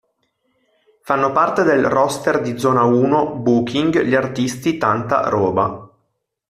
[1.03, 5.87] Fanno parte del roster di Zona Uno Booking gli artisti Tanta Roba.